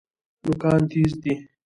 [0.45, 1.33] نوکان تیز دي.